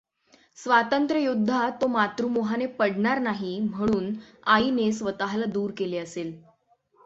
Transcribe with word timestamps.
स्वातंत्र्ययुद्धात 0.57 1.77
तो 1.81 1.87
मातृमोहाने 1.87 2.65
पडणार 2.79 3.19
नाही, 3.19 3.59
म्हणून 3.61 4.11
आईने 4.47 4.91
स्वतःला 4.91 5.45
दूर 5.45 5.71
केले 5.77 5.97
असेल. 5.97 6.35